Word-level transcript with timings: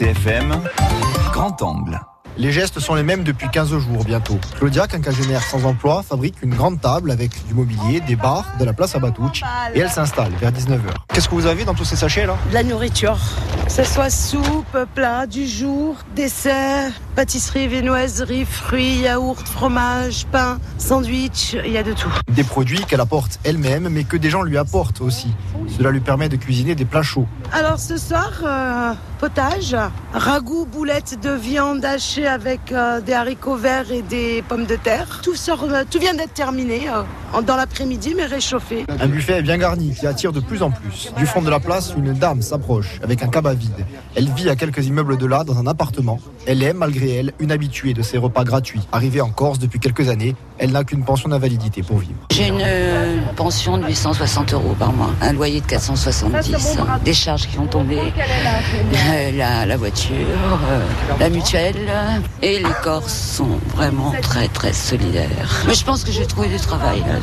RCFM, 0.00 0.62
grand 1.30 1.60
angle. 1.60 2.00
Les 2.38 2.52
gestes 2.52 2.80
sont 2.80 2.94
les 2.94 3.02
mêmes 3.02 3.22
depuis 3.22 3.50
15 3.50 3.68
jours 3.78 4.02
bientôt. 4.02 4.38
Claudia, 4.56 4.86
quinquagénaire 4.86 5.42
sans 5.42 5.66
emploi, 5.66 6.02
fabrique 6.02 6.36
une 6.40 6.54
grande 6.54 6.80
table 6.80 7.10
avec 7.10 7.32
du 7.46 7.52
mobilier, 7.52 8.00
des 8.00 8.16
bars, 8.16 8.46
de 8.58 8.64
la 8.64 8.72
place 8.72 8.94
à 8.94 8.98
Batouch 8.98 9.42
et 9.74 9.80
elle 9.80 9.90
s'installe 9.90 10.32
vers 10.40 10.52
19h. 10.52 10.88
Qu'est-ce 11.12 11.28
que 11.28 11.34
vous 11.34 11.44
avez 11.44 11.64
dans 11.64 11.74
tous 11.74 11.84
ces 11.84 11.96
sachets 11.96 12.24
là? 12.24 12.36
De 12.48 12.54
la 12.54 12.62
nourriture. 12.62 13.18
Que 13.66 13.72
ce 13.72 13.84
soit 13.84 14.08
soupe, 14.08 14.78
plat 14.94 15.26
du 15.26 15.46
jour, 15.46 15.96
dessert, 16.16 16.92
pâtisserie, 17.14 17.68
viennoiserie, 17.68 18.44
fruits, 18.44 19.00
yaourt, 19.00 19.46
fromage, 19.46 20.26
pain, 20.30 20.58
sandwich, 20.78 21.56
il 21.64 21.72
y 21.72 21.78
a 21.78 21.82
de 21.82 21.92
tout. 21.92 22.12
Des 22.28 22.44
produits 22.44 22.84
qu'elle 22.84 23.00
apporte 23.00 23.38
elle-même 23.44 23.88
mais 23.90 24.04
que 24.04 24.16
des 24.16 24.30
gens 24.30 24.42
lui 24.42 24.58
apportent 24.58 25.00
aussi. 25.00 25.28
Cela 25.76 25.90
lui 25.90 26.00
permet 26.00 26.28
de 26.28 26.36
cuisiner 26.36 26.74
des 26.74 26.84
plats 26.84 27.02
chauds. 27.02 27.26
Alors 27.52 27.78
ce 27.78 27.96
soir, 27.96 28.30
euh, 28.44 28.92
potage, 29.18 29.76
ragoût, 30.12 30.66
boulettes 30.66 31.18
de 31.22 31.30
viande 31.30 31.84
hachée 31.84 32.26
avec 32.26 32.72
euh, 32.72 33.00
des 33.00 33.12
haricots 33.12 33.56
verts 33.56 33.90
et 33.92 34.02
des 34.02 34.42
pommes 34.48 34.66
de 34.66 34.76
terre. 34.76 35.20
Tout, 35.22 35.34
sort, 35.34 35.64
euh, 35.64 35.84
tout 35.88 35.98
vient 35.98 36.14
d'être 36.14 36.32
terminé 36.32 36.88
euh, 36.88 37.42
dans 37.42 37.56
l'après-midi 37.56 38.14
mais 38.16 38.24
réchauffé. 38.24 38.86
Un 38.88 39.08
buffet 39.08 39.42
bien 39.42 39.58
garni 39.58 39.94
qui 39.94 40.06
attire 40.06 40.32
de 40.32 40.40
plus 40.40 40.62
en 40.62 40.70
plus. 40.70 41.12
Du 41.16 41.26
fond 41.26 41.42
de 41.42 41.50
la 41.50 41.60
place, 41.60 41.92
une 41.96 42.12
dame 42.12 42.40
s'approche 42.42 42.98
avec 43.02 43.22
un 43.22 43.28
cabas 43.28 43.54
vide. 43.54 43.84
Elle 44.14 44.28
vit 44.30 44.48
à 44.48 44.56
quelques 44.56 44.86
immeubles 44.86 45.18
de 45.18 45.26
là 45.26 45.44
dans 45.44 45.58
un 45.58 45.66
appartement. 45.66 46.18
Elle 46.46 46.62
est, 46.62 46.72
malgré 46.72 47.09
elle, 47.10 47.32
une 47.38 47.52
habituée 47.52 47.94
de 47.94 48.02
ces 48.02 48.18
repas 48.18 48.44
gratuits. 48.44 48.80
Arrivée 48.92 49.20
en 49.20 49.30
Corse 49.30 49.58
depuis 49.58 49.78
quelques 49.78 50.08
années, 50.08 50.34
elle 50.58 50.72
n'a 50.72 50.84
qu'une 50.84 51.04
pension 51.04 51.28
d'invalidité 51.28 51.82
pour 51.82 51.98
vivre. 51.98 52.14
J'ai 52.30 52.48
une 52.48 52.60
euh, 52.62 53.18
pension 53.36 53.78
de 53.78 53.86
860 53.86 54.52
euros 54.54 54.74
par 54.78 54.92
mois, 54.92 55.10
un 55.22 55.32
loyer 55.32 55.60
de 55.60 55.66
470, 55.66 56.78
des 57.04 57.14
charges 57.14 57.46
qui 57.48 57.56
vont 57.56 57.66
tomber, 57.66 57.98
euh, 57.98 59.30
la, 59.36 59.66
la 59.66 59.76
voiture, 59.76 60.14
euh, 60.14 60.80
la 61.18 61.30
mutuelle. 61.30 61.76
Et 62.42 62.58
les 62.58 62.74
Corses 62.82 63.12
sont 63.36 63.58
vraiment 63.74 64.12
très 64.22 64.48
très 64.48 64.72
solidaires. 64.72 65.64
Mais 65.66 65.74
je 65.74 65.84
pense 65.84 66.04
que 66.04 66.12
je 66.12 66.20
vais 66.20 66.26
trouver 66.26 66.48
du 66.48 66.56
travail 66.56 67.00
là. 67.00 67.20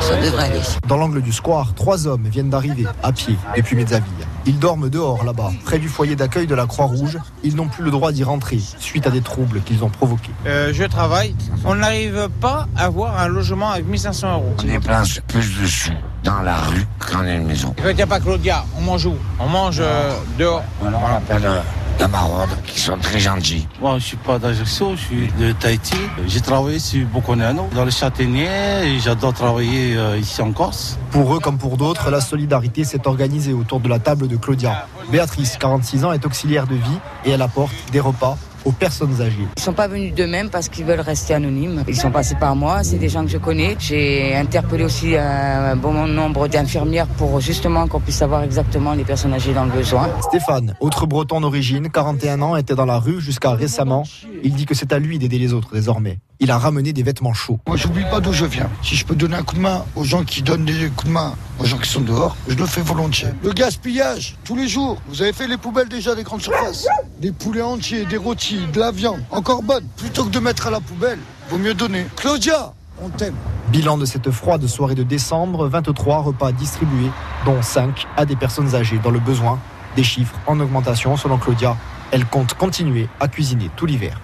Ça 0.00 0.16
devrait 0.20 0.44
aller. 0.44 0.60
Dans 0.86 0.96
l'angle 0.96 1.22
du 1.22 1.32
square, 1.32 1.74
trois 1.74 2.06
hommes 2.06 2.26
viennent 2.30 2.50
d'arriver, 2.50 2.86
à 3.02 3.12
pied, 3.12 3.36
depuis 3.56 3.76
Mezzaville. 3.76 4.26
Ils 4.44 4.58
dorment 4.58 4.88
dehors, 4.88 5.24
là-bas, 5.24 5.52
près 5.64 5.78
du 5.78 5.88
foyer 5.88 6.16
d'accueil 6.16 6.46
de 6.46 6.54
la 6.54 6.66
Croix-Rouge. 6.66 7.18
Ils 7.44 7.54
n'ont 7.54 7.68
plus 7.68 7.84
le 7.84 7.90
droit 7.90 8.10
d'y 8.10 8.24
rentrer, 8.24 8.58
suite 8.78 9.06
à 9.06 9.10
des 9.10 9.20
troubles 9.20 9.60
qu'ils 9.62 9.84
ont 9.84 9.88
provoqués. 9.88 10.32
Euh, 10.46 10.70
je 10.72 10.84
travaille. 10.84 11.34
On 11.64 11.76
n'arrive 11.76 12.28
pas 12.40 12.66
à 12.76 12.86
avoir 12.86 13.20
un 13.20 13.28
logement 13.28 13.70
avec 13.70 13.86
1500 13.86 14.32
euros. 14.34 14.54
On 14.58 14.62
dépense 14.62 15.20
plus 15.28 15.60
de 15.60 15.66
sous 15.66 15.92
dans 16.24 16.40
la 16.42 16.56
rue 16.56 16.86
qu'en 16.98 17.24
une 17.24 17.46
maison. 17.46 17.74
En 17.78 17.82
fait, 17.82 17.92
il 17.92 17.96
n'y 17.96 18.02
a 18.02 18.06
pas 18.06 18.20
Claudia. 18.20 18.64
On 18.78 18.82
mange 18.82 19.06
où? 19.06 19.14
On 19.38 19.48
mange 19.48 19.78
euh, 19.80 20.16
dehors. 20.38 20.64
Voilà, 20.80 20.98
on 20.98 21.16
appelle 21.16 21.44
euh, 21.44 21.60
la 21.98 22.08
maraude, 22.08 22.50
qui 22.66 22.80
sont 22.80 22.98
très 22.98 23.18
gentils. 23.18 23.66
Moi, 23.80 23.98
je 23.98 24.04
suis 24.04 24.16
pas 24.16 24.38
d'Ajaccio, 24.38 24.96
je 24.96 25.00
suis 25.00 25.32
de 25.38 25.52
Tahiti. 25.52 25.96
J'ai 26.26 26.40
travaillé 26.40 26.78
sur 26.78 27.06
Boconano, 27.06 27.68
dans 27.74 27.84
le 27.84 27.90
Châtaignier, 27.90 28.48
et 28.84 28.98
j'adore 28.98 29.32
travailler 29.32 29.96
euh, 29.96 30.18
ici 30.18 30.42
en 30.42 30.52
Corse. 30.52 30.98
Pour 31.10 31.34
eux 31.34 31.40
comme 31.40 31.58
pour 31.58 31.76
d'autres, 31.76 32.10
la 32.10 32.20
solidarité 32.20 32.84
s'est 32.84 33.06
organisée 33.06 33.52
autour 33.52 33.80
de 33.80 33.88
la 33.88 33.98
table 33.98 34.28
de 34.28 34.36
Claudia. 34.36 34.86
Béatrice, 35.10 35.56
46 35.58 36.04
ans, 36.04 36.12
est 36.12 36.24
auxiliaire 36.26 36.66
de 36.66 36.74
vie 36.74 36.98
et 37.24 37.30
elle 37.30 37.42
apporte 37.42 37.72
des 37.92 38.00
repas 38.00 38.36
aux 38.64 38.72
personnes 38.72 39.20
âgées. 39.20 39.46
Ils 39.56 39.62
sont 39.62 39.72
pas 39.72 39.88
venus 39.88 40.14
d'eux-mêmes 40.14 40.50
parce 40.50 40.68
qu'ils 40.68 40.84
veulent 40.84 41.00
rester 41.00 41.34
anonymes. 41.34 41.84
Ils 41.88 41.96
sont 41.96 42.10
passés 42.10 42.36
par 42.38 42.56
moi, 42.56 42.82
c'est 42.82 42.98
des 42.98 43.08
gens 43.08 43.24
que 43.24 43.30
je 43.30 43.38
connais. 43.38 43.76
J'ai 43.78 44.34
interpellé 44.34 44.84
aussi 44.84 45.16
un 45.16 45.76
bon 45.76 46.06
nombre 46.06 46.48
d'infirmières 46.48 47.06
pour 47.06 47.40
justement 47.40 47.86
qu'on 47.88 48.00
puisse 48.00 48.16
savoir 48.16 48.42
exactement 48.42 48.92
les 48.94 49.04
personnes 49.04 49.34
âgées 49.34 49.54
dans 49.54 49.64
le 49.64 49.72
besoin. 49.72 50.08
Stéphane, 50.20 50.74
autre 50.80 51.06
breton 51.06 51.40
d'origine, 51.40 51.90
41 51.90 52.42
ans, 52.42 52.56
était 52.56 52.74
dans 52.74 52.86
la 52.86 52.98
rue 52.98 53.20
jusqu'à 53.20 53.52
récemment. 53.52 54.04
Il 54.42 54.54
dit 54.54 54.66
que 54.66 54.74
c'est 54.74 54.92
à 54.92 54.98
lui 54.98 55.18
d'aider 55.18 55.38
les 55.38 55.52
autres 55.52 55.72
désormais. 55.72 56.18
Il 56.40 56.50
a 56.50 56.58
ramené 56.58 56.92
des 56.92 57.02
vêtements 57.02 57.34
chauds. 57.34 57.60
Moi, 57.68 57.76
j'oublie 57.76 58.04
pas 58.10 58.20
d'où 58.20 58.32
je 58.32 58.44
viens. 58.44 58.68
Si 58.82 58.96
je 58.96 59.06
peux 59.06 59.14
donner 59.14 59.36
un 59.36 59.42
coup 59.42 59.54
de 59.54 59.60
main 59.60 59.84
aux 59.94 60.04
gens 60.04 60.24
qui 60.24 60.42
donnent 60.42 60.64
des 60.64 60.88
coups 60.88 61.06
de 61.06 61.12
main 61.12 61.34
aux 61.62 61.66
gens 61.66 61.78
qui 61.78 61.88
sont 61.88 62.00
dehors, 62.00 62.36
je 62.48 62.54
le 62.54 62.66
fais 62.66 62.80
volontiers. 62.80 63.28
Le 63.42 63.52
gaspillage, 63.52 64.36
tous 64.44 64.56
les 64.56 64.66
jours. 64.66 65.00
Vous 65.08 65.22
avez 65.22 65.32
fait 65.32 65.46
les 65.46 65.56
poubelles 65.56 65.88
déjà 65.88 66.14
des 66.14 66.24
grandes 66.24 66.42
surfaces. 66.42 66.86
Des 67.20 67.30
poulets 67.30 67.62
entiers, 67.62 68.04
des 68.04 68.16
rôtis, 68.16 68.66
de 68.72 68.80
la 68.80 68.90
viande, 68.90 69.20
encore 69.30 69.62
bonne. 69.62 69.84
Plutôt 69.96 70.24
que 70.24 70.30
de 70.30 70.40
mettre 70.40 70.66
à 70.66 70.70
la 70.70 70.80
poubelle, 70.80 71.20
vaut 71.48 71.58
mieux 71.58 71.74
donner. 71.74 72.06
Claudia, 72.16 72.72
on 73.00 73.08
t'aime. 73.10 73.36
Bilan 73.68 73.96
de 73.96 74.06
cette 74.06 74.30
froide 74.30 74.66
soirée 74.66 74.96
de 74.96 75.04
décembre, 75.04 75.68
23 75.68 76.22
repas 76.22 76.52
distribués, 76.52 77.10
dont 77.44 77.62
5 77.62 78.06
à 78.16 78.24
des 78.24 78.36
personnes 78.36 78.74
âgées 78.74 78.98
dans 79.02 79.10
le 79.10 79.20
besoin. 79.20 79.60
Des 79.94 80.04
chiffres 80.04 80.34
en 80.46 80.58
augmentation 80.58 81.16
selon 81.16 81.38
Claudia. 81.38 81.76
Elle 82.10 82.26
compte 82.26 82.54
continuer 82.54 83.08
à 83.20 83.28
cuisiner 83.28 83.70
tout 83.76 83.86
l'hiver. 83.86 84.20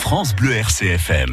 France 0.00 0.34
Bleu 0.34 0.52
RCFM. 0.52 1.26